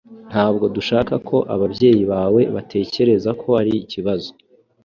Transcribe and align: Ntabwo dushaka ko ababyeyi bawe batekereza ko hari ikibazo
Ntabwo 0.29 0.65
dushaka 0.75 1.13
ko 1.29 1.37
ababyeyi 1.53 2.03
bawe 2.11 2.41
batekereza 2.55 3.29
ko 3.39 3.47
hari 3.57 3.73
ikibazo 3.83 4.29